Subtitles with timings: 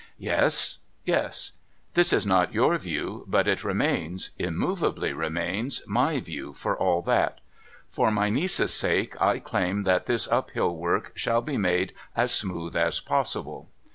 [0.17, 1.51] Yes, yes;
[1.93, 7.39] this is not your view, but it remains, immovably remains, my view for all that.
[7.87, 12.75] For my niece's sake, I claim that this uphill work shall be made as smooth
[12.75, 13.69] as possible.